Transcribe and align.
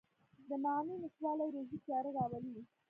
د 0.49 0.51
معنی 0.63 0.95
نشتوالی 1.03 1.47
روحي 1.55 1.77
تیاره 1.85 2.09
راولي. 2.17 2.53